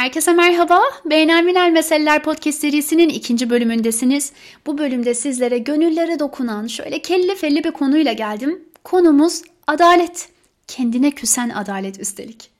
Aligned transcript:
Herkese 0.00 0.32
merhaba. 0.32 0.82
Beğenen 1.04 1.72
Meseleler 1.72 2.22
Podcast 2.22 2.58
serisinin 2.58 3.08
ikinci 3.08 3.50
bölümündesiniz. 3.50 4.32
Bu 4.66 4.78
bölümde 4.78 5.14
sizlere 5.14 5.58
gönüllere 5.58 6.18
dokunan 6.18 6.66
şöyle 6.66 7.02
kelli 7.02 7.36
felli 7.36 7.64
bir 7.64 7.70
konuyla 7.70 8.12
geldim. 8.12 8.64
Konumuz 8.84 9.42
adalet. 9.66 10.28
Kendine 10.68 11.10
küsen 11.10 11.48
adalet 11.48 12.00
üstelik. 12.00 12.50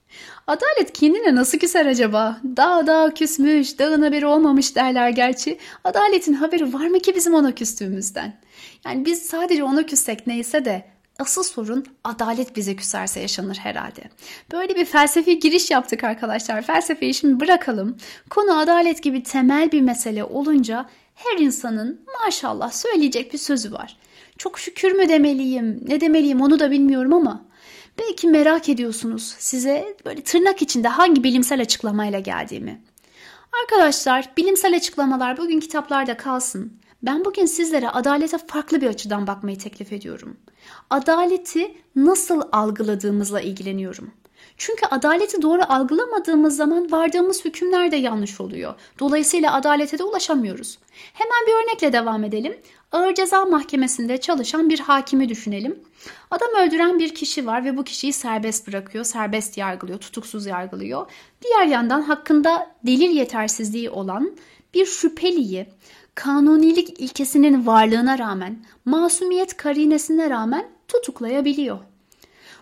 Adalet 0.46 0.92
kendine 0.92 1.34
nasıl 1.34 1.58
küser 1.58 1.86
acaba? 1.86 2.40
Dağ 2.56 2.86
dağ 2.86 3.14
küsmüş, 3.14 3.78
dağın 3.78 4.02
haberi 4.02 4.26
olmamış 4.26 4.76
derler 4.76 5.08
gerçi. 5.10 5.58
Adaletin 5.84 6.34
haberi 6.34 6.72
var 6.72 6.86
mı 6.86 6.98
ki 6.98 7.14
bizim 7.14 7.34
ona 7.34 7.54
küstüğümüzden? 7.54 8.40
Yani 8.84 9.04
biz 9.04 9.22
sadece 9.22 9.64
ona 9.64 9.86
küssek 9.86 10.26
neyse 10.26 10.64
de 10.64 10.84
Asıl 11.20 11.42
sorun 11.42 11.84
adalet 12.04 12.56
bize 12.56 12.76
küserse 12.76 13.20
yaşanır 13.20 13.56
herhalde. 13.56 14.02
Böyle 14.52 14.76
bir 14.76 14.84
felsefi 14.84 15.38
giriş 15.38 15.70
yaptık 15.70 16.04
arkadaşlar. 16.04 16.62
Felsefeyi 16.62 17.14
şimdi 17.14 17.40
bırakalım. 17.40 17.96
Konu 18.30 18.58
adalet 18.58 19.02
gibi 19.02 19.22
temel 19.22 19.72
bir 19.72 19.80
mesele 19.80 20.24
olunca 20.24 20.86
her 21.14 21.38
insanın 21.38 22.00
maşallah 22.24 22.72
söyleyecek 22.72 23.32
bir 23.32 23.38
sözü 23.38 23.72
var. 23.72 23.96
Çok 24.38 24.58
şükür 24.58 24.92
mü 24.92 25.08
demeliyim, 25.08 25.80
ne 25.88 26.00
demeliyim 26.00 26.40
onu 26.40 26.60
da 26.60 26.70
bilmiyorum 26.70 27.12
ama 27.12 27.44
belki 27.98 28.28
merak 28.28 28.68
ediyorsunuz 28.68 29.34
size 29.38 29.96
böyle 30.06 30.22
tırnak 30.22 30.62
içinde 30.62 30.88
hangi 30.88 31.24
bilimsel 31.24 31.60
açıklamayla 31.60 32.20
geldiğimi. 32.20 32.82
Arkadaşlar 33.62 34.30
bilimsel 34.36 34.76
açıklamalar 34.76 35.36
bugün 35.36 35.60
kitaplarda 35.60 36.16
kalsın. 36.16 36.80
Ben 37.02 37.24
bugün 37.24 37.46
sizlere 37.46 37.88
adalete 37.88 38.38
farklı 38.38 38.80
bir 38.80 38.86
açıdan 38.86 39.26
bakmayı 39.26 39.58
teklif 39.58 39.92
ediyorum. 39.92 40.36
Adaleti 40.90 41.74
nasıl 41.96 42.42
algıladığımızla 42.52 43.40
ilgileniyorum. 43.40 44.10
Çünkü 44.56 44.86
adaleti 44.86 45.42
doğru 45.42 45.62
algılamadığımız 45.68 46.56
zaman 46.56 46.92
vardığımız 46.92 47.44
hükümler 47.44 47.92
de 47.92 47.96
yanlış 47.96 48.40
oluyor. 48.40 48.74
Dolayısıyla 48.98 49.54
adalete 49.54 49.98
de 49.98 50.04
ulaşamıyoruz. 50.04 50.78
Hemen 51.12 51.46
bir 51.46 51.52
örnekle 51.52 51.92
devam 51.92 52.24
edelim. 52.24 52.56
Ağır 52.92 53.14
Ceza 53.14 53.44
Mahkemesi'nde 53.44 54.20
çalışan 54.20 54.70
bir 54.70 54.78
hakimi 54.78 55.28
düşünelim. 55.28 55.78
Adam 56.30 56.48
öldüren 56.62 56.98
bir 56.98 57.14
kişi 57.14 57.46
var 57.46 57.64
ve 57.64 57.76
bu 57.76 57.84
kişiyi 57.84 58.12
serbest 58.12 58.68
bırakıyor, 58.68 59.04
serbest 59.04 59.58
yargılıyor, 59.58 59.98
tutuksuz 59.98 60.46
yargılıyor. 60.46 61.06
Diğer 61.42 61.66
yandan 61.66 62.02
hakkında 62.02 62.76
delil 62.86 63.10
yetersizliği 63.10 63.90
olan 63.90 64.36
bir 64.74 64.86
şüpheliyi 64.86 65.66
kanunilik 66.20 67.00
ilkesinin 67.00 67.66
varlığına 67.66 68.18
rağmen, 68.18 68.64
masumiyet 68.84 69.56
karinesine 69.56 70.30
rağmen 70.30 70.68
tutuklayabiliyor. 70.88 71.78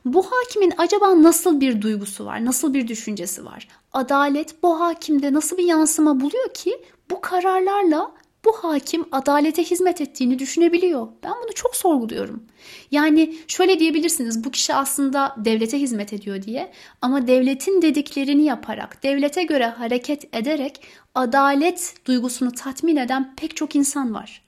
Bu 0.04 0.26
hakimin 0.30 0.72
acaba 0.78 1.22
nasıl 1.22 1.60
bir 1.60 1.82
duygusu 1.82 2.24
var, 2.24 2.44
nasıl 2.44 2.74
bir 2.74 2.88
düşüncesi 2.88 3.44
var? 3.44 3.68
Adalet 3.92 4.62
bu 4.62 4.80
hakimde 4.80 5.32
nasıl 5.32 5.56
bir 5.56 5.64
yansıma 5.64 6.20
buluyor 6.20 6.54
ki 6.54 6.82
bu 7.10 7.20
kararlarla 7.20 8.12
bu 8.44 8.52
hakim 8.52 9.04
adalete 9.12 9.64
hizmet 9.64 10.00
ettiğini 10.00 10.38
düşünebiliyor. 10.38 11.08
Ben 11.22 11.32
bunu 11.42 11.54
çok 11.54 11.76
sorguluyorum. 11.76 12.44
Yani 12.90 13.34
şöyle 13.48 13.78
diyebilirsiniz 13.78 14.44
bu 14.44 14.50
kişi 14.50 14.74
aslında 14.74 15.34
devlete 15.38 15.80
hizmet 15.80 16.12
ediyor 16.12 16.42
diye 16.42 16.72
ama 17.02 17.26
devletin 17.26 17.82
dediklerini 17.82 18.44
yaparak, 18.44 19.02
devlete 19.02 19.42
göre 19.42 19.66
hareket 19.66 20.36
ederek 20.36 20.80
adalet 21.14 21.94
duygusunu 22.06 22.52
tatmin 22.52 22.96
eden 22.96 23.34
pek 23.36 23.56
çok 23.56 23.76
insan 23.76 24.14
var. 24.14 24.42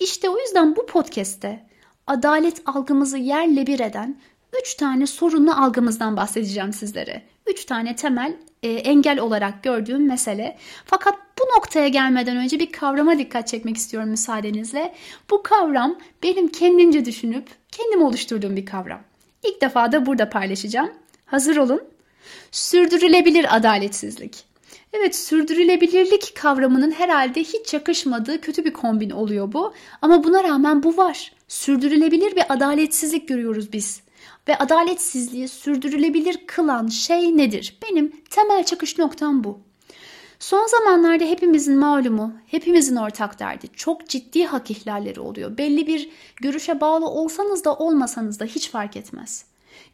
İşte 0.00 0.28
o 0.28 0.38
yüzden 0.38 0.76
bu 0.76 0.86
podcast'te 0.86 1.66
adalet 2.06 2.62
algımızı 2.66 3.18
yerle 3.18 3.66
bir 3.66 3.80
eden 3.80 4.20
3 4.60 4.74
tane 4.74 5.06
sorunlu 5.06 5.52
algımızdan 5.52 6.16
bahsedeceğim 6.16 6.72
sizlere. 6.72 7.22
3 7.46 7.64
tane 7.64 7.96
temel 7.96 8.36
e, 8.62 8.68
engel 8.68 9.18
olarak 9.18 9.62
gördüğüm 9.62 10.06
mesele. 10.06 10.58
Fakat 10.84 11.14
bu 11.40 11.56
noktaya 11.56 11.88
gelmeden 11.88 12.36
önce 12.36 12.60
bir 12.60 12.72
kavrama 12.72 13.18
dikkat 13.18 13.48
çekmek 13.48 13.76
istiyorum 13.76 14.10
müsaadenizle. 14.10 14.94
Bu 15.30 15.42
kavram 15.42 15.98
benim 16.22 16.48
kendimce 16.48 17.04
düşünüp 17.04 17.48
kendim 17.72 18.02
oluşturduğum 18.02 18.56
bir 18.56 18.66
kavram. 18.66 19.00
İlk 19.42 19.60
defa 19.60 19.92
da 19.92 20.06
burada 20.06 20.30
paylaşacağım. 20.30 20.90
Hazır 21.26 21.56
olun. 21.56 21.80
Sürdürülebilir 22.50 23.56
adaletsizlik. 23.56 24.44
Evet 24.92 25.16
sürdürülebilirlik 25.16 26.32
kavramının 26.36 26.90
herhalde 26.90 27.40
hiç 27.40 27.74
yakışmadığı 27.74 28.40
kötü 28.40 28.64
bir 28.64 28.72
kombin 28.72 29.10
oluyor 29.10 29.52
bu. 29.52 29.74
Ama 30.02 30.24
buna 30.24 30.44
rağmen 30.44 30.82
bu 30.82 30.96
var. 30.96 31.32
Sürdürülebilir 31.48 32.36
bir 32.36 32.44
adaletsizlik 32.48 33.28
görüyoruz 33.28 33.72
biz 33.72 34.02
ve 34.48 34.58
adaletsizliği 34.58 35.48
sürdürülebilir 35.48 36.46
kılan 36.46 36.86
şey 36.86 37.36
nedir? 37.36 37.78
Benim 37.82 38.12
temel 38.30 38.64
çıkış 38.64 38.98
noktam 38.98 39.44
bu. 39.44 39.60
Son 40.40 40.66
zamanlarda 40.66 41.24
hepimizin 41.24 41.78
malumu, 41.78 42.32
hepimizin 42.46 42.96
ortak 42.96 43.38
derdi. 43.38 43.68
Çok 43.76 44.08
ciddi 44.08 44.44
hak 44.44 44.70
ihlalleri 44.70 45.20
oluyor. 45.20 45.58
Belli 45.58 45.86
bir 45.86 46.10
görüşe 46.36 46.80
bağlı 46.80 47.06
olsanız 47.06 47.64
da 47.64 47.74
olmasanız 47.74 48.40
da 48.40 48.44
hiç 48.44 48.70
fark 48.70 48.96
etmez. 48.96 49.44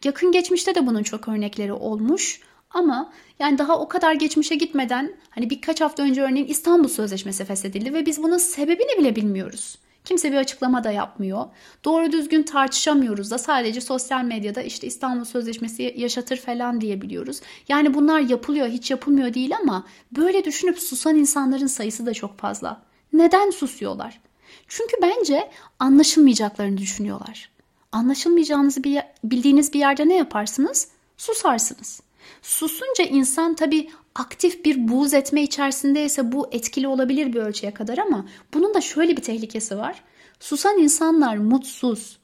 Yakın 0.04 0.32
geçmişte 0.32 0.74
de 0.74 0.86
bunun 0.86 1.02
çok 1.02 1.28
örnekleri 1.28 1.72
olmuş 1.72 2.40
ama 2.70 3.12
yani 3.38 3.58
daha 3.58 3.80
o 3.80 3.88
kadar 3.88 4.14
geçmişe 4.14 4.54
gitmeden 4.54 5.12
hani 5.30 5.50
birkaç 5.50 5.80
hafta 5.80 6.02
önce 6.02 6.22
örneğin 6.22 6.46
İstanbul 6.46 6.88
Sözleşmesi 6.88 7.44
feshedildi 7.44 7.94
ve 7.94 8.06
biz 8.06 8.22
bunun 8.22 8.38
sebebini 8.38 8.98
bile 8.98 9.16
bilmiyoruz. 9.16 9.78
Kimse 10.06 10.32
bir 10.32 10.36
açıklama 10.36 10.84
da 10.84 10.90
yapmıyor. 10.90 11.44
Doğru 11.84 12.12
düzgün 12.12 12.42
tartışamıyoruz 12.42 13.30
da 13.30 13.38
sadece 13.38 13.80
sosyal 13.80 14.24
medyada 14.24 14.62
işte 14.62 14.86
İstanbul 14.86 15.24
Sözleşmesi 15.24 15.94
yaşatır 15.96 16.36
falan 16.36 16.80
diyebiliyoruz. 16.80 17.40
Yani 17.68 17.94
bunlar 17.94 18.20
yapılıyor 18.20 18.68
hiç 18.68 18.90
yapılmıyor 18.90 19.34
değil 19.34 19.52
ama 19.62 19.86
böyle 20.16 20.44
düşünüp 20.44 20.78
susan 20.78 21.16
insanların 21.16 21.66
sayısı 21.66 22.06
da 22.06 22.14
çok 22.14 22.38
fazla. 22.38 22.82
Neden 23.12 23.50
susuyorlar? 23.50 24.20
Çünkü 24.68 24.96
bence 25.02 25.50
anlaşılmayacaklarını 25.78 26.78
düşünüyorlar. 26.78 27.50
Anlaşılmayacağınızı 27.92 28.84
bildiğiniz 29.24 29.72
bir 29.72 29.78
yerde 29.78 30.08
ne 30.08 30.16
yaparsınız? 30.16 30.88
Susarsınız. 31.16 32.00
Susunca 32.42 33.04
insan 33.04 33.54
tabii 33.54 33.90
aktif 34.14 34.64
bir 34.64 34.88
buğz 34.88 35.14
etme 35.14 35.42
içerisindeyse 35.42 36.32
bu 36.32 36.48
etkili 36.52 36.88
olabilir 36.88 37.32
bir 37.32 37.40
ölçüye 37.40 37.74
kadar 37.74 37.98
ama 37.98 38.26
bunun 38.54 38.74
da 38.74 38.80
şöyle 38.80 39.16
bir 39.16 39.22
tehlikesi 39.22 39.78
var. 39.78 40.02
Susan 40.40 40.78
insanlar 40.78 41.36
mutsuz. 41.36 42.18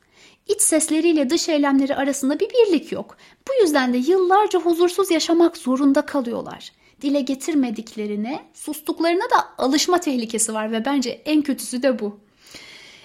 İç 0.49 0.61
sesleriyle 0.61 1.31
dış 1.31 1.49
eylemleri 1.49 1.97
arasında 1.97 2.41
bir 2.41 2.51
birlik 2.51 2.93
yok. 2.93 3.17
Bu 3.49 3.63
yüzden 3.63 3.95
de 3.95 3.99
yıllarca 3.99 4.59
huzursuz 4.59 5.11
yaşamak 5.11 5.57
zorunda 5.57 6.07
kalıyorlar. 6.07 6.73
Dile 7.03 7.21
getirmediklerine, 7.21 8.41
sustuklarına 8.55 9.25
da 9.25 9.49
alışma 9.59 9.99
tehlikesi 9.99 10.55
var 10.55 10.73
ve 10.73 10.85
bence 10.85 11.11
en 11.11 11.43
kötüsü 11.43 11.83
de 11.83 11.99
bu. 11.99 12.21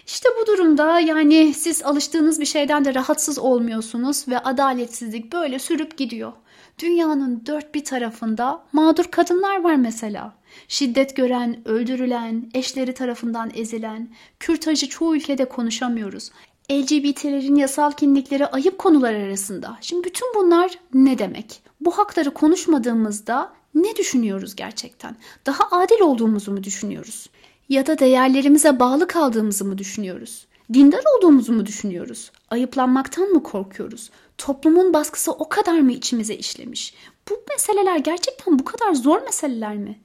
İşte 0.07 0.29
bu 0.41 0.47
durumda 0.47 0.99
yani 0.99 1.53
siz 1.53 1.83
alıştığınız 1.83 2.39
bir 2.39 2.45
şeyden 2.45 2.85
de 2.85 2.93
rahatsız 2.93 3.39
olmuyorsunuz 3.39 4.27
ve 4.27 4.39
adaletsizlik 4.39 5.33
böyle 5.33 5.59
sürüp 5.59 5.97
gidiyor. 5.97 6.33
Dünyanın 6.79 7.43
dört 7.45 7.75
bir 7.75 7.85
tarafında 7.85 8.63
mağdur 8.73 9.05
kadınlar 9.05 9.63
var 9.63 9.75
mesela. 9.75 10.33
Şiddet 10.67 11.15
gören, 11.15 11.67
öldürülen, 11.67 12.49
eşleri 12.53 12.93
tarafından 12.93 13.51
ezilen, 13.55 14.09
kürtajı 14.39 14.89
çoğu 14.89 15.15
ülkede 15.15 15.45
konuşamıyoruz. 15.45 16.31
LGBT'lerin 16.71 17.55
yasal 17.55 17.91
kimlikleri 17.91 18.47
ayıp 18.47 18.77
konular 18.77 19.13
arasında. 19.13 19.77
Şimdi 19.81 20.03
bütün 20.03 20.27
bunlar 20.35 20.79
ne 20.93 21.19
demek? 21.19 21.61
Bu 21.81 21.97
hakları 21.97 22.33
konuşmadığımızda 22.33 23.53
ne 23.75 23.95
düşünüyoruz 23.95 24.55
gerçekten? 24.55 25.15
Daha 25.45 25.63
adil 25.71 25.99
olduğumuzu 26.01 26.51
mu 26.51 26.63
düşünüyoruz? 26.63 27.29
Ya 27.69 27.87
da 27.87 27.99
değerlerimize 27.99 28.79
bağlı 28.79 29.07
kaldığımızı 29.07 29.65
mı 29.65 29.77
düşünüyoruz? 29.77 30.47
Dindar 30.73 31.03
olduğumuzu 31.17 31.53
mu 31.53 31.65
düşünüyoruz? 31.65 32.31
Ayıplanmaktan 32.49 33.29
mı 33.29 33.43
korkuyoruz? 33.43 34.09
Toplumun 34.37 34.93
baskısı 34.93 35.31
o 35.31 35.49
kadar 35.49 35.79
mı 35.79 35.91
içimize 35.91 36.35
işlemiş? 36.35 36.93
Bu 37.29 37.43
meseleler 37.49 37.97
gerçekten 37.97 38.59
bu 38.59 38.65
kadar 38.65 38.93
zor 38.93 39.21
meseleler 39.21 39.77
mi? 39.77 39.99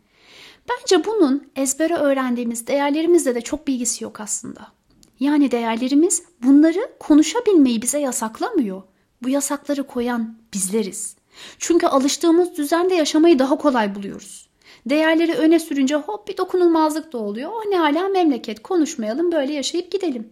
Bence 0.71 1.05
bunun 1.05 1.51
ezbere 1.57 1.95
öğrendiğimiz 1.95 2.67
değerlerimizle 2.67 3.35
de 3.35 3.41
çok 3.41 3.67
bilgisi 3.67 4.05
yok 4.05 4.21
aslında. 4.21 4.73
Yani 5.21 5.51
değerlerimiz 5.51 6.23
bunları 6.43 6.93
konuşabilmeyi 7.01 7.83
bize 7.83 7.99
yasaklamıyor. 7.99 8.83
Bu 9.23 9.29
yasakları 9.29 9.87
koyan 9.87 10.37
bizleriz. 10.55 11.17
Çünkü 11.59 11.87
alıştığımız 11.87 12.57
düzende 12.57 12.95
yaşamayı 12.95 13.39
daha 13.39 13.59
kolay 13.59 13.95
buluyoruz. 13.95 14.49
Değerleri 14.87 15.35
öne 15.35 15.59
sürünce 15.59 15.95
hop 15.95 16.29
bir 16.29 16.37
dokunulmazlık 16.37 17.13
da 17.13 17.19
oluyor. 17.19 17.51
Oh 17.55 17.67
ne 17.67 17.79
hala 17.79 18.09
memleket 18.09 18.63
konuşmayalım 18.63 19.33
böyle 19.33 19.53
yaşayıp 19.53 19.93
gidelim. 19.93 20.29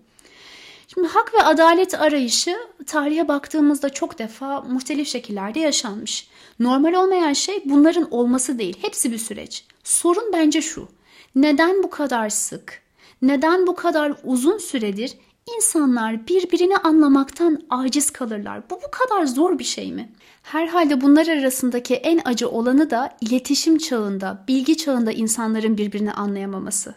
Şimdi 0.94 1.08
hak 1.08 1.34
ve 1.34 1.42
adalet 1.42 1.94
arayışı 1.94 2.56
tarihe 2.86 3.28
baktığımızda 3.28 3.90
çok 3.90 4.18
defa 4.18 4.60
muhtelif 4.60 5.08
şekillerde 5.08 5.60
yaşanmış. 5.60 6.28
Normal 6.58 6.92
olmayan 6.92 7.32
şey 7.32 7.62
bunların 7.64 8.08
olması 8.10 8.58
değil. 8.58 8.78
Hepsi 8.82 9.12
bir 9.12 9.18
süreç. 9.18 9.64
Sorun 9.84 10.32
bence 10.32 10.62
şu. 10.62 10.88
Neden 11.34 11.82
bu 11.82 11.90
kadar 11.90 12.28
sık, 12.28 12.82
neden 13.22 13.66
bu 13.66 13.74
kadar 13.74 14.12
uzun 14.24 14.58
süredir 14.58 15.16
İnsanlar 15.56 16.28
birbirini 16.28 16.76
anlamaktan 16.76 17.62
aciz 17.70 18.10
kalırlar. 18.10 18.62
Bu 18.70 18.74
bu 18.74 18.90
kadar 18.90 19.26
zor 19.26 19.58
bir 19.58 19.64
şey 19.64 19.92
mi? 19.92 20.12
Herhalde 20.42 21.00
bunlar 21.00 21.26
arasındaki 21.26 21.94
en 21.94 22.20
acı 22.24 22.48
olanı 22.48 22.90
da 22.90 23.16
iletişim 23.20 23.78
çağında, 23.78 24.44
bilgi 24.48 24.76
çağında 24.76 25.12
insanların 25.12 25.78
birbirini 25.78 26.12
anlayamaması. 26.12 26.94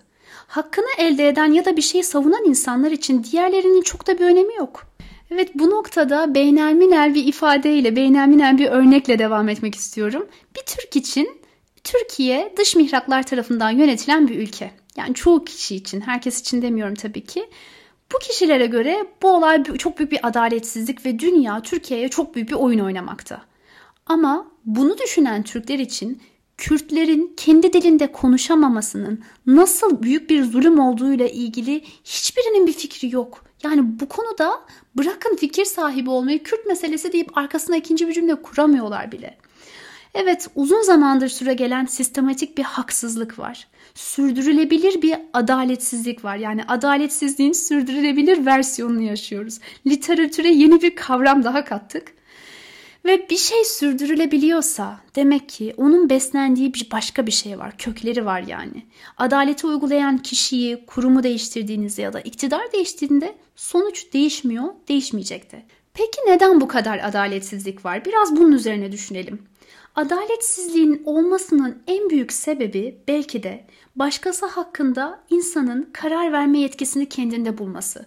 Hakkını 0.53 0.87
elde 0.97 1.27
eden 1.27 1.51
ya 1.51 1.65
da 1.65 1.77
bir 1.77 1.81
şeyi 1.81 2.03
savunan 2.03 2.45
insanlar 2.45 2.91
için 2.91 3.23
diğerlerinin 3.23 3.81
çok 3.81 4.07
da 4.07 4.19
bir 4.19 4.25
önemi 4.25 4.55
yok. 4.55 4.83
Evet 5.31 5.51
bu 5.55 5.69
noktada 5.69 6.35
beynelminel 6.35 7.15
bir 7.15 7.25
ifadeyle, 7.25 7.95
beynelminel 7.95 8.57
bir 8.57 8.67
örnekle 8.67 9.19
devam 9.19 9.49
etmek 9.49 9.75
istiyorum. 9.75 10.27
Bir 10.55 10.61
Türk 10.65 10.95
için 10.95 11.41
Türkiye 11.83 12.53
dış 12.57 12.75
mihraklar 12.75 13.23
tarafından 13.23 13.69
yönetilen 13.69 14.27
bir 14.27 14.39
ülke. 14.39 14.71
Yani 14.97 15.13
çoğu 15.13 15.45
kişi 15.45 15.75
için, 15.75 16.01
herkes 16.01 16.39
için 16.39 16.61
demiyorum 16.61 16.95
tabii 16.95 17.23
ki. 17.23 17.49
Bu 18.13 18.19
kişilere 18.19 18.65
göre 18.65 19.05
bu 19.21 19.29
olay 19.35 19.63
çok 19.63 19.99
büyük 19.99 20.11
bir 20.11 20.27
adaletsizlik 20.27 21.05
ve 21.05 21.19
dünya 21.19 21.61
Türkiye'ye 21.61 22.09
çok 22.09 22.35
büyük 22.35 22.49
bir 22.49 22.55
oyun 22.55 22.79
oynamakta. 22.79 23.41
Ama 24.05 24.47
bunu 24.65 24.97
düşünen 24.97 25.43
Türkler 25.43 25.79
için 25.79 26.21
Kürtlerin 26.63 27.33
kendi 27.37 27.73
dilinde 27.73 28.11
konuşamamasının 28.11 29.23
nasıl 29.45 30.03
büyük 30.03 30.29
bir 30.29 30.43
zulüm 30.43 30.79
olduğuyla 30.79 31.27
ilgili 31.27 31.83
hiçbirinin 32.03 32.67
bir 32.67 32.73
fikri 32.73 33.15
yok. 33.15 33.45
Yani 33.63 33.99
bu 33.99 34.09
konuda 34.09 34.51
bırakın 34.97 35.35
fikir 35.35 35.65
sahibi 35.65 36.09
olmayı 36.09 36.43
Kürt 36.43 36.65
meselesi 36.65 37.13
deyip 37.13 37.37
arkasına 37.37 37.75
ikinci 37.75 38.07
bir 38.07 38.13
cümle 38.13 38.41
kuramıyorlar 38.41 39.11
bile. 39.11 39.37
Evet 40.13 40.47
uzun 40.55 40.81
zamandır 40.81 41.29
süre 41.29 41.53
gelen 41.53 41.85
sistematik 41.85 42.57
bir 42.57 42.63
haksızlık 42.63 43.39
var. 43.39 43.67
Sürdürülebilir 43.93 45.01
bir 45.01 45.15
adaletsizlik 45.33 46.23
var. 46.23 46.35
Yani 46.35 46.63
adaletsizliğin 46.63 47.53
sürdürülebilir 47.53 48.45
versiyonunu 48.45 49.01
yaşıyoruz. 49.01 49.59
Literatüre 49.87 50.49
yeni 50.49 50.81
bir 50.81 50.95
kavram 50.95 51.43
daha 51.43 51.65
kattık. 51.65 52.22
Ve 53.05 53.29
bir 53.29 53.37
şey 53.37 53.65
sürdürülebiliyorsa 53.65 54.99
demek 55.15 55.49
ki 55.49 55.73
onun 55.77 56.09
beslendiği 56.09 56.73
bir 56.73 56.87
başka 56.91 57.27
bir 57.27 57.31
şey 57.31 57.59
var. 57.59 57.77
Kökleri 57.77 58.25
var 58.25 58.43
yani. 58.47 58.85
Adaleti 59.17 59.67
uygulayan 59.67 60.17
kişiyi, 60.17 60.85
kurumu 60.85 61.23
değiştirdiğinizde 61.23 62.01
ya 62.01 62.13
da 62.13 62.19
iktidar 62.19 62.71
değiştiğinde 62.71 63.35
sonuç 63.55 64.13
değişmiyor, 64.13 64.63
değişmeyecek 64.87 65.51
de. 65.51 65.63
Peki 65.93 66.17
neden 66.27 66.61
bu 66.61 66.67
kadar 66.67 66.99
adaletsizlik 66.99 67.85
var? 67.85 68.05
Biraz 68.05 68.35
bunun 68.35 68.51
üzerine 68.51 68.91
düşünelim. 68.91 69.41
Adaletsizliğin 69.95 71.03
olmasının 71.05 71.83
en 71.87 72.09
büyük 72.09 72.33
sebebi 72.33 72.97
belki 73.07 73.43
de 73.43 73.65
başkası 73.95 74.45
hakkında 74.45 75.23
insanın 75.29 75.89
karar 75.93 76.31
verme 76.31 76.59
yetkisini 76.59 77.09
kendinde 77.09 77.57
bulması. 77.57 78.05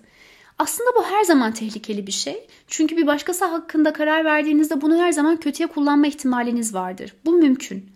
Aslında 0.58 0.90
bu 0.98 1.02
her 1.02 1.24
zaman 1.24 1.52
tehlikeli 1.52 2.06
bir 2.06 2.12
şey. 2.12 2.46
Çünkü 2.66 2.96
bir 2.96 3.06
başkası 3.06 3.44
hakkında 3.44 3.92
karar 3.92 4.24
verdiğinizde 4.24 4.80
bunu 4.80 4.96
her 4.96 5.12
zaman 5.12 5.36
kötüye 5.36 5.66
kullanma 5.66 6.06
ihtimaliniz 6.06 6.74
vardır. 6.74 7.14
Bu 7.24 7.32
mümkün. 7.32 7.90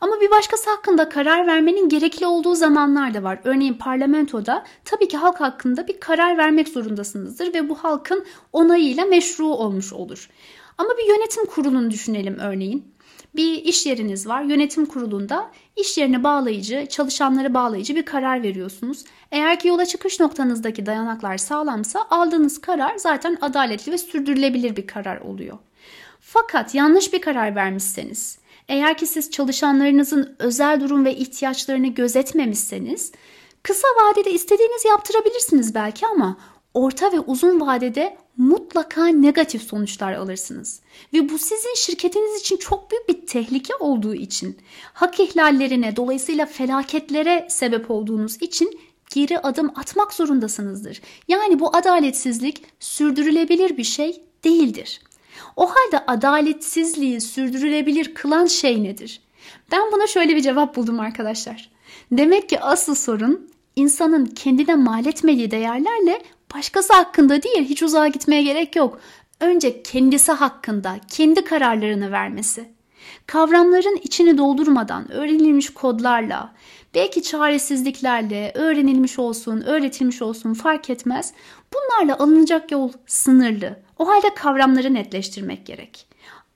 Ama 0.00 0.20
bir 0.20 0.30
başkası 0.30 0.70
hakkında 0.70 1.08
karar 1.08 1.46
vermenin 1.46 1.88
gerekli 1.88 2.26
olduğu 2.26 2.54
zamanlar 2.54 3.14
da 3.14 3.22
var. 3.22 3.40
Örneğin 3.44 3.74
parlamentoda 3.74 4.64
tabii 4.84 5.08
ki 5.08 5.16
halk 5.16 5.40
hakkında 5.40 5.88
bir 5.88 6.00
karar 6.00 6.38
vermek 6.38 6.68
zorundasınızdır 6.68 7.54
ve 7.54 7.68
bu 7.68 7.74
halkın 7.74 8.24
onayıyla 8.52 9.04
meşru 9.04 9.46
olmuş 9.46 9.92
olur. 9.92 10.28
Ama 10.78 10.90
bir 10.98 11.08
yönetim 11.08 11.46
kurulunu 11.46 11.90
düşünelim 11.90 12.38
örneğin 12.38 12.91
bir 13.34 13.64
iş 13.64 13.86
yeriniz 13.86 14.26
var. 14.26 14.42
Yönetim 14.42 14.86
kurulunda 14.86 15.50
iş 15.76 15.98
yerine 15.98 16.24
bağlayıcı, 16.24 16.86
çalışanları 16.90 17.54
bağlayıcı 17.54 17.96
bir 17.96 18.04
karar 18.04 18.42
veriyorsunuz. 18.42 19.04
Eğer 19.30 19.58
ki 19.58 19.68
yola 19.68 19.86
çıkış 19.86 20.20
noktanızdaki 20.20 20.86
dayanaklar 20.86 21.38
sağlamsa 21.38 22.06
aldığınız 22.10 22.60
karar 22.60 22.96
zaten 22.96 23.38
adaletli 23.40 23.92
ve 23.92 23.98
sürdürülebilir 23.98 24.76
bir 24.76 24.86
karar 24.86 25.20
oluyor. 25.20 25.58
Fakat 26.20 26.74
yanlış 26.74 27.12
bir 27.12 27.20
karar 27.20 27.54
vermişseniz, 27.54 28.38
eğer 28.68 28.98
ki 28.98 29.06
siz 29.06 29.30
çalışanlarınızın 29.30 30.36
özel 30.38 30.80
durum 30.80 31.04
ve 31.04 31.16
ihtiyaçlarını 31.16 31.86
gözetmemişseniz, 31.86 33.12
kısa 33.62 33.88
vadede 33.88 34.32
istediğiniz 34.32 34.84
yaptırabilirsiniz 34.84 35.74
belki 35.74 36.06
ama 36.06 36.36
orta 36.74 37.12
ve 37.12 37.20
uzun 37.20 37.60
vadede 37.60 38.16
mutlaka 38.36 39.06
negatif 39.06 39.62
sonuçlar 39.62 40.12
alırsınız. 40.12 40.80
Ve 41.14 41.28
bu 41.28 41.38
sizin 41.38 41.74
şirketiniz 41.74 42.40
için 42.40 42.56
çok 42.56 42.90
büyük 42.90 43.08
bir 43.08 43.26
tehlike 43.26 43.74
olduğu 43.74 44.14
için, 44.14 44.58
hak 44.92 45.20
ihlallerine 45.20 45.96
dolayısıyla 45.96 46.46
felaketlere 46.46 47.46
sebep 47.50 47.90
olduğunuz 47.90 48.36
için 48.42 48.80
geri 49.14 49.38
adım 49.38 49.72
atmak 49.74 50.14
zorundasınızdır. 50.14 51.00
Yani 51.28 51.60
bu 51.60 51.76
adaletsizlik 51.76 52.62
sürdürülebilir 52.80 53.76
bir 53.76 53.84
şey 53.84 54.22
değildir. 54.44 55.00
O 55.56 55.70
halde 55.70 56.06
adaletsizliği 56.06 57.20
sürdürülebilir 57.20 58.14
kılan 58.14 58.46
şey 58.46 58.82
nedir? 58.82 59.20
Ben 59.72 59.92
buna 59.92 60.06
şöyle 60.06 60.36
bir 60.36 60.40
cevap 60.40 60.76
buldum 60.76 61.00
arkadaşlar. 61.00 61.70
Demek 62.12 62.48
ki 62.48 62.60
asıl 62.60 62.94
sorun 62.94 63.50
insanın 63.76 64.26
kendine 64.26 64.74
mal 64.74 65.06
etmediği 65.06 65.50
değerlerle 65.50 66.22
Başkası 66.54 66.92
hakkında 66.92 67.42
değil, 67.42 67.64
hiç 67.64 67.82
uzağa 67.82 68.08
gitmeye 68.08 68.42
gerek 68.42 68.76
yok. 68.76 69.00
Önce 69.40 69.82
kendisi 69.82 70.32
hakkında, 70.32 70.96
kendi 71.08 71.44
kararlarını 71.44 72.12
vermesi. 72.12 72.72
Kavramların 73.26 73.98
içini 74.02 74.38
doldurmadan 74.38 75.12
öğrenilmiş 75.12 75.70
kodlarla, 75.74 76.52
belki 76.94 77.22
çaresizliklerle, 77.22 78.52
öğrenilmiş 78.54 79.18
olsun, 79.18 79.60
öğretilmiş 79.60 80.22
olsun 80.22 80.54
fark 80.54 80.90
etmez. 80.90 81.32
Bunlarla 81.74 82.18
alınacak 82.18 82.72
yol 82.72 82.92
sınırlı. 83.06 83.76
O 83.98 84.08
halde 84.08 84.34
kavramları 84.34 84.94
netleştirmek 84.94 85.66
gerek. 85.66 86.06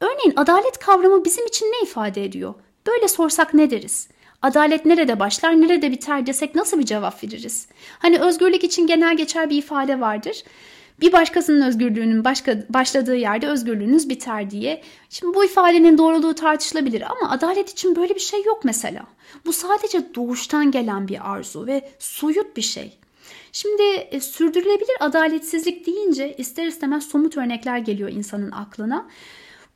Örneğin 0.01 0.33
adalet 0.37 0.79
kavramı 0.79 1.25
bizim 1.25 1.47
için 1.47 1.67
ne 1.67 1.89
ifade 1.89 2.25
ediyor? 2.25 2.55
Böyle 2.87 3.09
sorsak 3.09 3.55
ne 3.55 3.71
deriz? 3.71 4.09
Adalet 4.47 4.85
nerede 4.85 5.21
başlar, 5.21 5.61
nerede 5.61 5.91
biter 5.91 6.27
desek 6.27 6.55
nasıl 6.55 6.79
bir 6.79 6.85
cevap 6.85 7.25
veririz? 7.25 7.67
Hani 7.99 8.19
özgürlük 8.19 8.65
için 8.65 8.87
genel 8.87 9.17
geçer 9.17 9.51
bir 9.51 9.57
ifade 9.57 10.01
vardır. 10.01 10.45
Bir 11.01 11.13
başkasının 11.13 11.67
özgürlüğünün 11.67 12.25
başka, 12.25 12.65
başladığı 12.69 13.17
yerde 13.17 13.49
özgürlüğünüz 13.49 14.09
biter 14.09 14.51
diye. 14.51 14.83
Şimdi 15.11 15.35
bu 15.35 15.45
ifadenin 15.45 15.99
doğruluğu 15.99 16.35
tartışılabilir 16.35 17.03
ama 17.03 17.31
adalet 17.31 17.71
için 17.71 17.97
böyle 17.97 18.15
bir 18.15 18.21
şey 18.21 18.43
yok 18.45 18.65
mesela. 18.65 19.03
Bu 19.47 19.53
sadece 19.53 20.15
doğuştan 20.15 20.71
gelen 20.71 21.09
bir 21.09 21.33
arzu 21.33 21.67
ve 21.67 21.91
soyut 21.99 22.57
bir 22.57 22.63
şey. 22.63 22.99
Şimdi 23.53 23.83
e, 23.83 24.21
sürdürülebilir 24.21 24.97
adaletsizlik 25.01 25.87
deyince 25.87 26.35
ister 26.39 26.67
istemez 26.67 27.05
somut 27.09 27.37
örnekler 27.37 27.79
geliyor 27.79 28.11
insanın 28.11 28.51
aklına. 28.51 29.07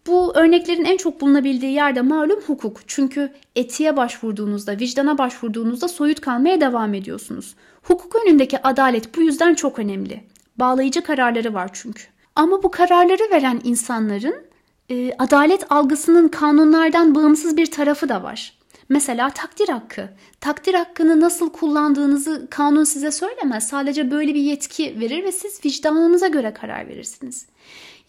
Bu 0.07 0.37
örneklerin 0.37 0.85
en 0.85 0.97
çok 0.97 1.21
bulunabildiği 1.21 1.73
yerde 1.73 2.03
malum 2.03 2.41
hukuk. 2.41 2.81
Çünkü 2.87 3.33
etiğe 3.57 3.97
başvurduğunuzda, 3.97 4.79
vicdana 4.79 5.19
başvurduğunuzda 5.19 5.89
soyut 5.89 6.21
kalmaya 6.21 6.61
devam 6.61 6.95
ediyorsunuz. 6.95 7.55
Hukuk 7.83 8.17
önündeki 8.17 8.63
adalet 8.63 9.17
bu 9.17 9.23
yüzden 9.23 9.55
çok 9.55 9.79
önemli. 9.79 10.25
Bağlayıcı 10.57 11.03
kararları 11.03 11.55
var 11.55 11.71
çünkü. 11.73 12.03
Ama 12.35 12.63
bu 12.63 12.71
kararları 12.71 13.23
veren 13.33 13.61
insanların 13.65 14.37
e, 14.91 15.13
adalet 15.19 15.73
algısının 15.73 16.29
kanunlardan 16.29 17.15
bağımsız 17.15 17.57
bir 17.57 17.67
tarafı 17.67 18.09
da 18.09 18.23
var. 18.23 18.61
Mesela 18.89 19.31
takdir 19.31 19.69
hakkı. 19.69 20.09
Takdir 20.41 20.75
hakkını 20.75 21.21
nasıl 21.21 21.53
kullandığınızı 21.53 22.47
kanun 22.51 22.85
size 22.85 23.11
söylemez. 23.11 23.69
Sadece 23.69 24.11
böyle 24.11 24.35
bir 24.35 24.41
yetki 24.41 25.01
verir 25.01 25.25
ve 25.25 25.33
siz 25.33 25.65
vicdanınıza 25.65 26.29
göre 26.29 26.55
karar 26.55 26.89
verirsiniz. 26.89 27.47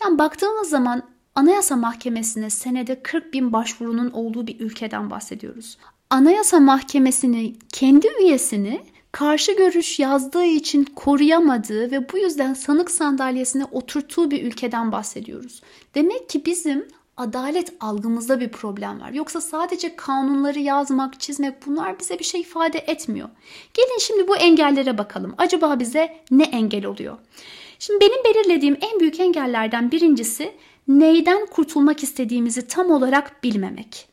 Yani 0.04 0.18
baktığımız 0.18 0.70
zaman 0.70 1.04
Anayasa 1.36 1.76
Mahkemesi'ne 1.76 2.50
senede 2.50 3.04
40 3.04 3.34
bin 3.34 3.54
başvurunun 3.54 4.12
olduğu 4.12 4.48
bir 4.48 4.60
ülkeden 4.60 5.10
bahsediyoruz. 5.10 5.78
Anayasa 6.10 6.60
Mahkemesi'ni 6.60 7.56
kendi 7.70 8.08
üyesini 8.22 8.82
karşı 9.12 9.52
görüş 9.52 10.00
yazdığı 10.00 10.46
için 10.46 10.84
koruyamadığı 10.96 11.92
ve 11.92 12.12
bu 12.12 12.18
yüzden 12.18 12.54
sanık 12.54 12.92
sandalyesine 12.92 13.66
oturttuğu 13.72 14.32
bir 14.32 14.44
ülkeden 14.44 14.92
bahsediyoruz. 14.92 15.62
Demek 15.96 16.30
ki 16.30 16.46
bizim 16.46 16.88
adalet 17.18 17.74
algımızda 17.80 18.40
bir 18.40 18.50
problem 18.50 19.02
var. 19.02 19.12
Yoksa 19.12 19.42
sadece 19.42 19.96
kanunları 19.96 20.60
yazmak, 20.60 21.20
çizmek 21.20 21.66
bunlar 21.66 22.00
bize 22.00 22.20
bir 22.20 22.24
şey 22.24 22.42
ifade 22.42 22.80
etmiyor. 22.80 23.30
Gelin 23.74 24.00
şimdi 24.00 24.28
bu 24.28 24.36
engellere 24.36 24.98
bakalım. 24.98 25.36
Acaba 25.38 25.80
bize 25.80 26.24
ne 26.32 26.44
engel 26.44 26.86
oluyor? 26.86 27.18
Şimdi 27.80 28.00
benim 28.02 28.24
belirlediğim 28.24 28.78
en 28.82 29.00
büyük 29.00 29.20
engellerden 29.20 29.92
birincisi 29.92 30.54
neyden 30.88 31.46
kurtulmak 31.46 32.04
istediğimizi 32.04 32.68
tam 32.68 32.92
olarak 32.92 33.44
bilmemek. 33.44 34.08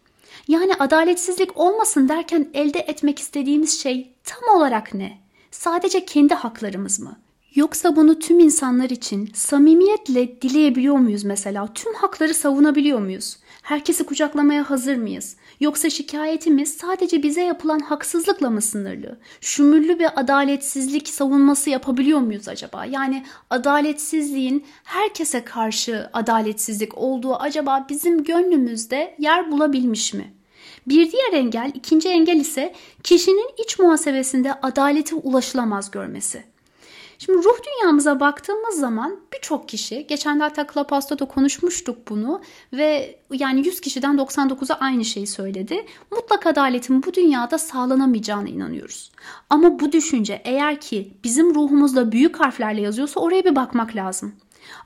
Yani 0.49 0.75
adaletsizlik 0.75 1.57
olmasın 1.57 2.09
derken 2.09 2.49
elde 2.55 2.79
etmek 2.79 3.19
istediğimiz 3.19 3.83
şey 3.83 4.13
tam 4.25 4.57
olarak 4.57 4.95
ne? 4.95 5.19
Sadece 5.51 6.05
kendi 6.05 6.35
haklarımız 6.35 7.01
mı? 7.01 7.17
Yoksa 7.55 7.97
bunu 7.97 8.19
tüm 8.19 8.41
insanlar 8.41 8.91
için 8.91 9.31
samimiyetle 9.35 10.43
dileyebiliyor 10.43 10.97
muyuz 10.97 11.25
mesela? 11.25 11.69
Tüm 11.75 11.95
hakları 11.95 12.35
savunabiliyor 12.35 12.99
muyuz? 12.99 13.39
Herkesi 13.69 14.05
kucaklamaya 14.05 14.71
hazır 14.71 14.97
mıyız? 14.97 15.37
Yoksa 15.61 15.91
şikayetimiz 15.91 16.75
sadece 16.77 17.23
bize 17.23 17.43
yapılan 17.43 17.79
haksızlıkla 17.79 18.51
mı 18.51 18.63
sınırlı? 18.63 19.19
Şümüllü 19.41 19.99
bir 19.99 20.21
adaletsizlik 20.21 21.09
savunması 21.09 21.71
yapabiliyor 21.71 22.21
muyuz 22.21 22.49
acaba? 22.49 22.85
Yani 22.85 23.25
adaletsizliğin 23.51 24.67
herkese 24.85 25.45
karşı 25.45 26.11
adaletsizlik 26.13 26.99
olduğu 26.99 27.37
acaba 27.37 27.87
bizim 27.89 28.25
gönlümüzde 28.25 29.15
yer 29.19 29.51
bulabilmiş 29.51 30.15
mi? 30.15 30.35
Bir 30.87 31.13
diğer 31.13 31.33
engel, 31.33 31.73
ikinci 31.75 32.09
engel 32.09 32.41
ise 32.41 32.75
kişinin 33.03 33.51
iç 33.65 33.79
muhasebesinde 33.79 34.55
adalete 34.55 35.15
ulaşılamaz 35.15 35.91
görmesi. 35.91 36.45
Şimdi 37.19 37.39
ruh 37.39 37.59
dünyamıza 37.67 38.21
baktığımız 38.21 38.75
zaman 38.75 39.17
birçok 39.33 39.69
kişi, 39.69 40.07
geçen 40.07 40.41
de 40.41 40.43
hatta 40.43 40.67
Clubhouse'da 40.75 41.19
da 41.19 41.25
konuşmuştuk 41.25 42.09
bunu 42.09 42.41
ve 42.73 43.19
yani 43.33 43.67
100 43.67 43.81
kişiden 43.81 44.17
99'a 44.17 44.77
aynı 44.77 45.05
şeyi 45.05 45.27
söyledi. 45.27 45.87
Mutlak 46.11 46.47
adaletin 46.47 47.03
bu 47.03 47.15
dünyada 47.15 47.59
sağlanamayacağına 47.59 48.49
inanıyoruz. 48.49 49.13
Ama 49.51 49.81
bu 49.81 49.93
düşünce 49.93 50.43
eğer 50.45 50.81
ki 50.81 51.13
bizim 51.25 51.55
ruhumuzda 51.55 52.13
büyük 52.13 52.41
harflerle 52.41 52.81
yazıyorsa 52.81 53.21
oraya 53.21 53.45
bir 53.45 53.57
bakmak 53.57 53.97
lazım. 53.97 54.35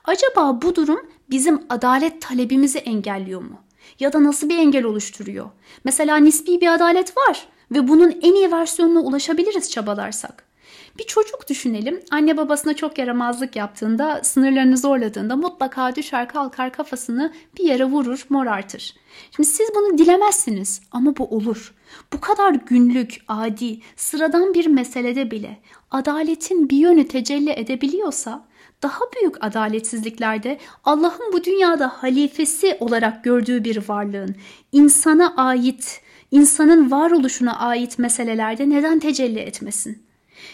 Acaba 0.05 0.61
bu 0.61 0.75
durum 0.75 0.99
bizim 1.29 1.61
adalet 1.69 2.21
talebimizi 2.21 2.77
engelliyor 2.77 3.41
mu? 3.41 3.61
Ya 3.99 4.13
da 4.13 4.23
nasıl 4.23 4.49
bir 4.49 4.57
engel 4.57 4.85
oluşturuyor? 4.85 5.49
Mesela 5.83 6.17
nispi 6.17 6.61
bir 6.61 6.73
adalet 6.73 7.17
var 7.17 7.47
ve 7.71 7.87
bunun 7.87 8.11
en 8.21 8.33
iyi 8.33 8.51
versiyonuna 8.51 8.99
ulaşabiliriz 8.99 9.71
çabalarsak. 9.71 10.52
Bir 10.97 11.03
çocuk 11.03 11.49
düşünelim. 11.49 11.99
Anne 12.11 12.37
babasına 12.37 12.73
çok 12.73 12.97
yaramazlık 12.97 13.55
yaptığında, 13.55 14.23
sınırlarını 14.23 14.77
zorladığında 14.77 15.35
mutlaka 15.35 15.95
düşer 15.95 16.27
kalkar 16.27 16.73
kafasını 16.73 17.33
bir 17.57 17.63
yere 17.63 17.85
vurur, 17.85 18.25
morartır. 18.29 18.95
Şimdi 19.35 19.49
siz 19.49 19.69
bunu 19.75 19.97
dilemezsiniz 19.97 20.81
ama 20.91 21.17
bu 21.17 21.25
olur. 21.25 21.73
Bu 22.13 22.21
kadar 22.21 22.51
günlük, 22.53 23.17
adi, 23.27 23.79
sıradan 23.95 24.53
bir 24.53 24.67
meselede 24.67 25.31
bile 25.31 25.59
adaletin 25.91 26.69
bir 26.69 26.77
yönü 26.77 27.07
tecelli 27.07 27.51
edebiliyorsa 27.51 28.45
daha 28.83 28.99
büyük 29.15 29.43
adaletsizliklerde 29.43 30.59
Allah'ın 30.83 31.33
bu 31.33 31.43
dünyada 31.43 31.87
halifesi 31.87 32.77
olarak 32.79 33.23
gördüğü 33.23 33.63
bir 33.63 33.89
varlığın 33.89 34.35
insana 34.71 35.33
ait, 35.37 36.01
insanın 36.31 36.91
varoluşuna 36.91 37.59
ait 37.59 37.99
meselelerde 37.99 38.69
neden 38.69 38.99
tecelli 38.99 39.39
etmesin? 39.39 40.12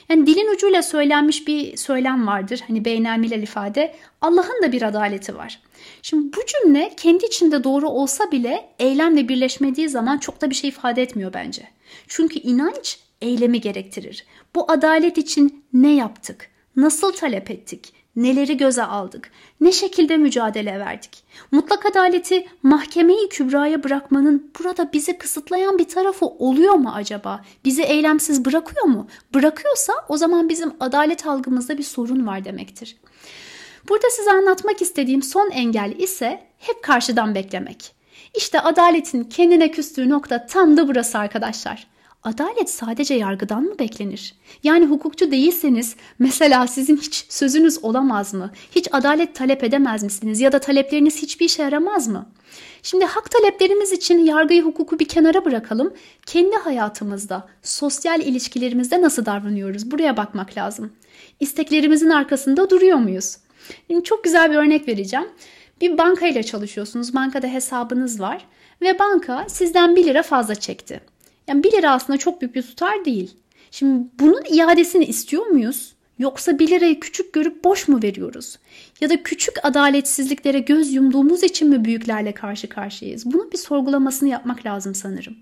Yani 0.10 0.28
dilin 0.28 0.56
ucuyla 0.56 0.84
söylenmiş 0.84 1.48
bir 1.48 1.78
söylem 1.78 2.28
vardır. 2.28 2.64
Hani 2.68 2.86
beynelmilel 2.86 3.44
ifade. 3.44 3.96
Allah'ın 4.22 4.64
da 4.64 4.72
bir 4.72 4.82
adaleti 4.82 5.36
var. 5.36 5.60
Şimdi 6.02 6.38
bu 6.38 6.40
cümle 6.46 6.94
kendi 6.98 7.26
içinde 7.26 7.64
doğru 7.64 7.90
olsa 7.90 8.32
bile 8.32 8.70
eylemle 8.80 9.30
birleşmediği 9.30 9.90
zaman 9.90 10.18
çok 10.18 10.42
da 10.42 10.50
bir 10.50 10.56
şey 10.56 10.70
ifade 10.70 11.02
etmiyor 11.02 11.34
bence. 11.34 11.64
Çünkü 12.08 12.40
inanç 12.40 13.00
eylemi 13.22 13.62
gerektirir. 13.62 14.26
Bu 14.56 14.72
adalet 14.72 15.18
için 15.18 15.66
ne 15.74 15.96
yaptık? 15.96 16.50
Nasıl 16.76 17.12
talep 17.12 17.52
ettik? 17.52 17.94
Neleri 18.16 18.58
göze 18.58 18.84
aldık? 18.84 19.32
Ne 19.62 19.72
şekilde 19.72 20.18
mücadele 20.18 20.80
verdik? 20.80 21.24
Mutlak 21.52 21.86
adaleti 21.86 22.48
mahkemeyi 22.64 23.30
kübraya 23.30 23.84
bırakmanın 23.84 24.52
burada 24.60 24.94
bizi 24.94 25.18
kısıtlayan 25.18 25.78
bir 25.78 25.88
tarafı 25.88 26.26
oluyor 26.26 26.74
mu 26.74 26.92
acaba? 26.96 27.42
Bizi 27.66 27.82
eylemsiz 27.82 28.46
bırakıyor 28.46 28.86
mu? 28.86 29.08
Bırakıyorsa 29.34 29.94
o 30.10 30.18
zaman 30.18 30.50
bizim 30.50 30.74
adalet 30.80 31.28
algımızda 31.28 31.78
bir 31.78 31.84
sorun 31.84 32.28
var 32.28 32.46
demektir. 32.46 32.98
Burada 33.90 34.10
size 34.10 34.32
anlatmak 34.32 34.82
istediğim 34.82 35.24
son 35.24 35.50
engel 35.50 35.94
ise 35.98 36.44
hep 36.58 36.84
karşıdan 36.84 37.36
beklemek. 37.36 37.96
İşte 38.36 38.62
adaletin 38.62 39.24
kendine 39.24 39.72
küstüğü 39.72 40.10
nokta 40.10 40.46
tam 40.46 40.78
da 40.78 40.88
burası 40.88 41.18
arkadaşlar. 41.18 41.88
Adalet 42.24 42.70
sadece 42.70 43.14
yargıdan 43.14 43.64
mı 43.64 43.80
beklenir? 43.80 44.36
Yani 44.64 44.86
hukukçu 44.86 45.32
değilseniz 45.32 45.96
mesela 46.20 46.68
sizin 46.68 46.98
hiç 46.98 47.26
sözünüz 47.30 47.84
olamaz 47.84 48.34
mı? 48.34 48.52
Hiç 48.72 48.88
adalet 48.92 49.36
talep 49.36 49.64
edemez 49.64 50.04
misiniz? 50.04 50.42
Ya 50.42 50.52
da 50.52 50.60
talepleriniz 50.60 51.22
hiçbir 51.22 51.46
işe 51.46 51.64
yaramaz 51.64 52.08
mı? 52.08 52.30
Şimdi 52.84 53.06
hak 53.06 53.32
taleplerimiz 53.32 53.92
için 53.92 54.18
yargıyı 54.26 54.64
hukuku 54.64 55.00
bir 55.00 55.08
kenara 55.08 55.46
bırakalım. 55.46 55.94
Kendi 56.26 56.56
hayatımızda, 56.56 57.48
sosyal 57.64 58.22
ilişkilerimizde 58.22 59.02
nasıl 59.02 59.26
davranıyoruz? 59.26 59.92
Buraya 59.92 60.18
bakmak 60.18 60.58
lazım. 60.58 60.94
İsteklerimizin 61.40 62.10
arkasında 62.10 62.70
duruyor 62.70 62.98
muyuz? 62.98 63.38
Şimdi 63.88 64.04
çok 64.04 64.24
güzel 64.24 64.52
bir 64.52 64.56
örnek 64.56 64.88
vereceğim. 64.88 65.28
Bir 65.82 65.98
bankayla 65.98 66.44
çalışıyorsunuz. 66.44 67.16
Bankada 67.16 67.48
hesabınız 67.48 68.20
var 68.20 68.46
ve 68.82 69.00
banka 69.00 69.46
sizden 69.50 69.96
1 69.96 70.06
lira 70.06 70.24
fazla 70.24 70.56
çekti. 70.56 71.02
Yani 71.50 71.64
1 71.64 71.72
lira 71.72 71.92
aslında 71.92 72.20
çok 72.20 72.42
büyük 72.42 72.56
bir 72.56 72.62
tutar 72.62 73.06
değil. 73.06 73.34
Şimdi 73.72 74.08
bunun 74.20 74.44
iadesini 74.50 75.06
istiyor 75.06 75.46
muyuz? 75.46 75.94
Yoksa 76.20 76.60
1 76.60 76.68
lirayı 76.68 77.00
küçük 77.00 77.34
görüp 77.34 77.64
boş 77.64 77.88
mu 77.88 78.00
veriyoruz? 78.04 78.60
Ya 79.02 79.10
da 79.10 79.24
küçük 79.24 79.66
adaletsizliklere 79.66 80.60
göz 80.60 80.94
yumduğumuz 80.94 81.44
için 81.44 81.70
mi 81.70 81.86
büyüklerle 81.86 82.32
karşı 82.32 82.70
karşıyayız? 82.70 83.26
Bunun 83.26 83.52
bir 83.52 83.58
sorgulamasını 83.58 84.30
yapmak 84.30 84.66
lazım 84.66 84.96
sanırım. 84.96 85.36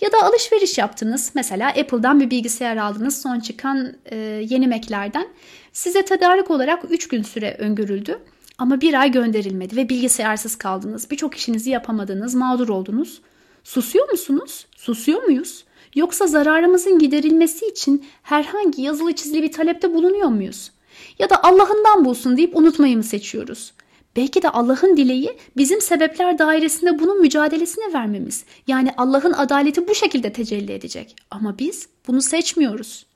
Ya 0.00 0.12
da 0.12 0.22
alışveriş 0.22 0.78
yaptınız. 0.78 1.30
Mesela 1.34 1.68
Apple'dan 1.68 2.20
bir 2.20 2.30
bilgisayar 2.30 2.76
aldınız. 2.76 3.22
Son 3.22 3.40
çıkan 3.40 3.94
e, 4.06 4.16
yeni 4.48 4.68
Mac'lerden. 4.68 5.28
Size 5.72 6.04
tedarik 6.04 6.50
olarak 6.50 6.84
3 6.90 7.08
gün 7.08 7.22
süre 7.22 7.56
öngörüldü. 7.58 8.18
Ama 8.58 8.80
bir 8.80 8.94
ay 8.94 9.10
gönderilmedi 9.10 9.76
ve 9.76 9.88
bilgisayarsız 9.88 10.56
kaldınız. 10.56 11.10
Birçok 11.10 11.36
işinizi 11.36 11.70
yapamadınız, 11.70 12.34
mağdur 12.34 12.68
oldunuz. 12.68 13.20
Susuyor 13.64 14.10
musunuz? 14.10 14.66
Susuyor 14.76 15.22
muyuz? 15.22 15.64
Yoksa 15.94 16.26
zararımızın 16.26 16.98
giderilmesi 16.98 17.66
için 17.66 18.06
herhangi 18.22 18.82
yazılı 18.82 19.12
çizili 19.12 19.42
bir 19.42 19.52
talepte 19.52 19.94
bulunuyor 19.94 20.28
muyuz? 20.28 20.70
Ya 21.18 21.30
da 21.30 21.42
Allah'ından 21.42 22.04
bulsun 22.04 22.36
deyip 22.36 22.56
unutmayı 22.56 22.96
mı 22.96 23.02
seçiyoruz? 23.02 23.72
Belki 24.16 24.42
de 24.42 24.48
Allah'ın 24.48 24.96
dileği 24.96 25.38
bizim 25.56 25.80
sebepler 25.80 26.38
dairesinde 26.38 26.98
bunun 26.98 27.20
mücadelesine 27.20 27.92
vermemiz. 27.92 28.44
Yani 28.66 28.90
Allah'ın 28.96 29.32
adaleti 29.32 29.88
bu 29.88 29.94
şekilde 29.94 30.32
tecelli 30.32 30.72
edecek. 30.72 31.16
Ama 31.30 31.58
biz 31.58 31.88
bunu 32.06 32.22
seçmiyoruz. 32.22 33.06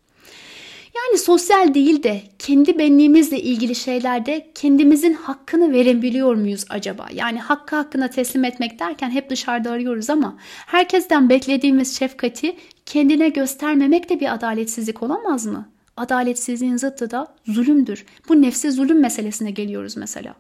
Yani 1.09 1.19
sosyal 1.19 1.75
değil 1.75 2.03
de 2.03 2.23
kendi 2.39 2.79
benliğimizle 2.79 3.41
ilgili 3.41 3.75
şeylerde 3.75 4.51
kendimizin 4.55 5.15
hakkını 5.15 5.73
verebiliyor 5.73 6.35
muyuz 6.35 6.65
acaba? 6.71 7.07
Yani 7.13 7.41
hakkı 7.41 7.77
hakkına 7.77 8.09
teslim 8.09 8.45
etmek 8.45 8.79
derken 8.79 9.11
hep 9.11 9.31
dışarıda 9.31 9.71
arıyoruz 9.71 10.11
ama 10.11 10.37
herkesten 10.67 11.29
beklediğimiz 11.29 11.99
şefkati 11.99 12.57
kendine 12.87 13.29
göstermemek 13.29 14.09
de 14.09 14.21
bir 14.21 14.35
adaletsizlik 14.35 15.03
olamaz 15.03 15.47
mı? 15.47 15.69
Adaletsizliğin 15.97 16.77
zıttı 16.77 17.11
da 17.11 17.35
zulümdür. 17.47 18.05
Bu 18.29 18.43
nefsi 18.43 18.73
zulüm 18.73 19.01
meselesine 19.01 19.51
geliyoruz 19.51 19.97
mesela. 19.97 20.35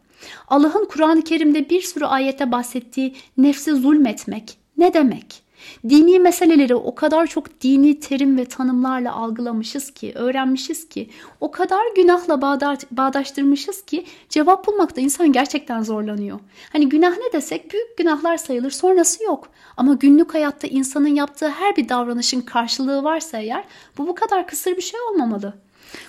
Allah'ın 0.49 0.85
Kur'an-ı 0.85 1.23
Kerim'de 1.23 1.71
bir 1.71 1.83
sürü 1.83 2.05
ayette 2.05 2.53
bahsettiği 2.53 3.15
nefsi 3.37 3.73
zulmetmek 3.73 4.59
ne 4.79 4.95
demek? 4.95 5.43
Dini 5.89 6.19
meseleleri 6.19 6.75
o 6.75 6.95
kadar 6.95 7.27
çok 7.27 7.61
dini 7.61 8.01
terim 8.01 8.39
ve 8.39 8.45
tanımlarla 8.45 9.15
algılamışız 9.15 9.91
ki, 9.91 10.13
öğrenmişiz 10.15 10.89
ki, 10.89 11.11
o 11.41 11.51
kadar 11.51 11.83
günahla 11.97 12.43
bağdaştırmışız 12.91 13.83
ki 13.83 14.05
cevap 14.29 14.67
bulmakta 14.67 15.01
insan 15.01 15.33
gerçekten 15.33 15.83
zorlanıyor. 15.83 16.39
Hani 16.73 16.89
günah 16.89 17.17
ne 17.17 17.33
desek 17.33 17.73
büyük 17.73 17.99
günahlar 17.99 18.37
sayılır 18.37 18.71
sonrası 18.71 19.25
yok. 19.25 19.49
Ama 19.77 19.95
günlük 19.95 20.35
hayatta 20.35 20.67
insanın 20.67 21.15
yaptığı 21.15 21.49
her 21.49 21.77
bir 21.77 21.89
davranışın 21.89 22.41
karşılığı 22.41 23.05
varsa 23.05 23.39
eğer 23.39 23.65
bu 23.99 24.07
bu 24.07 24.15
kadar 24.15 24.47
kısır 24.47 24.77
bir 24.77 24.83
şey 24.83 25.01
olmamalı. 25.01 25.55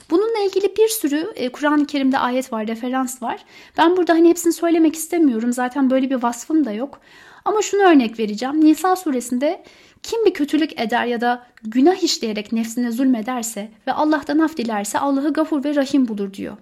Bununla 0.10 0.40
ilgili 0.40 0.76
bir 0.78 0.88
sürü 0.88 1.32
e, 1.36 1.50
Kur'an-ı 1.50 1.86
Kerim'de 1.86 2.18
ayet 2.18 2.54
var, 2.54 2.68
referans 2.68 3.22
var. 3.22 3.46
Ben 3.78 3.98
burada 3.98 4.14
hani 4.14 4.30
hepsini 4.30 4.54
söylemek 4.54 4.96
istemiyorum. 4.96 5.54
Zaten 5.54 5.90
böyle 5.90 6.10
bir 6.10 6.24
vasfım 6.24 6.66
da 6.66 6.72
yok. 6.72 7.00
Ama 7.46 7.62
şunu 7.62 7.82
örnek 7.82 8.20
vereceğim. 8.20 8.66
Nisa 8.66 8.96
suresinde 8.96 9.64
kim 10.04 10.26
bir 10.26 10.34
kötülük 10.34 10.82
eder 10.82 11.06
ya 11.06 11.22
da 11.22 11.46
günah 11.64 12.04
işleyerek 12.04 12.52
nefsine 12.52 12.92
zulmederse 12.92 13.72
ve 13.88 13.92
Allah'tan 13.92 14.40
af 14.40 14.58
dilerse 14.58 15.00
Allah'ı 15.00 15.34
gafur 15.34 15.64
ve 15.64 15.76
rahim 15.76 16.08
bulur 16.08 16.34
diyor. 16.34 16.58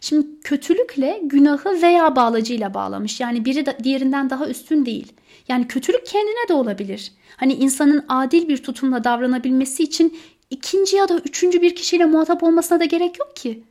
Şimdi 0.00 0.26
kötülükle 0.44 1.20
günahı 1.22 1.82
veya 1.82 2.16
bağlacıyla 2.16 2.74
bağlamış. 2.74 3.20
Yani 3.20 3.44
biri 3.44 3.66
da, 3.66 3.76
diğerinden 3.84 4.30
daha 4.30 4.48
üstün 4.48 4.86
değil. 4.86 5.12
Yani 5.48 5.68
kötülük 5.68 6.06
kendine 6.06 6.48
de 6.48 6.52
olabilir. 6.52 7.12
Hani 7.36 7.54
insanın 7.54 8.04
adil 8.08 8.48
bir 8.48 8.62
tutumla 8.62 9.04
davranabilmesi 9.04 9.82
için 9.82 10.18
ikinci 10.50 10.96
ya 10.96 11.08
da 11.08 11.18
üçüncü 11.18 11.62
bir 11.62 11.74
kişiyle 11.74 12.04
muhatap 12.04 12.42
olmasına 12.42 12.80
da 12.80 12.84
gerek 12.84 13.18
yok 13.18 13.36
ki. 13.36 13.64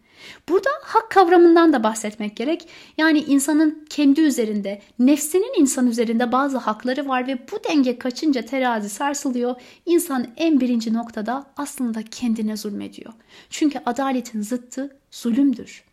Burada 0.50 0.69
hak 0.81 1.12
kavramından 1.12 1.74
da 1.74 1.83
bahsetmek 1.83 2.36
gerek. 2.36 2.67
Yani 2.98 3.19
insanın 3.19 3.86
kendi 3.89 4.21
üzerinde, 4.21 4.81
nefsinin 5.00 5.62
insan 5.62 5.88
üzerinde 5.88 6.31
bazı 6.31 6.57
hakları 6.57 7.07
var 7.07 7.27
ve 7.27 7.39
bu 7.51 7.63
denge 7.69 8.00
kaçınca 8.00 8.41
terazi 8.41 8.89
sarsılıyor. 8.89 9.55
İnsan 9.86 10.27
en 10.38 10.59
birinci 10.59 10.93
noktada 10.93 11.45
aslında 11.57 12.03
kendine 12.03 12.57
zulmediyor. 12.57 13.13
Çünkü 13.50 13.79
adaletin 13.86 14.41
zıttı 14.41 14.98
zulümdür. 15.12 15.83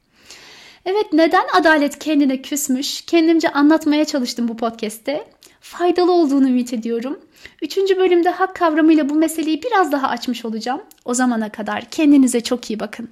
Evet 0.84 1.12
neden 1.12 1.44
adalet 1.54 1.98
kendine 1.98 2.42
küsmüş? 2.42 3.00
Kendimce 3.00 3.48
anlatmaya 3.48 4.04
çalıştım 4.04 4.48
bu 4.48 4.56
podcast'te. 4.56 5.28
Faydalı 5.70 6.12
olduğunu 6.12 6.48
ümit 6.48 6.72
ediyorum. 6.72 7.20
Üçüncü 7.62 7.96
bölümde 7.96 8.30
hak 8.30 8.56
kavramıyla 8.56 9.08
bu 9.08 9.14
meseleyi 9.14 9.62
biraz 9.62 9.92
daha 9.92 10.08
açmış 10.08 10.44
olacağım. 10.44 10.80
O 11.04 11.14
zamana 11.14 11.48
kadar 11.48 11.84
kendinize 11.84 12.40
çok 12.40 12.70
iyi 12.70 12.80
bakın. 12.80 13.08